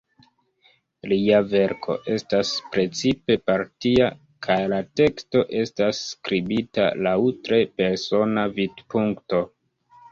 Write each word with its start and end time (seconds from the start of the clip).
Lia 1.11 1.41
verko 1.51 1.97
estas 2.13 2.53
precipe 2.77 3.37
partia, 3.51 4.09
kaj 4.49 4.59
la 4.75 4.81
teksto 5.03 5.45
estas 5.63 6.01
skribita 6.09 6.91
laŭ 7.09 7.17
tre 7.47 7.63
persona 7.79 8.51
vidpunkto. 8.61 9.47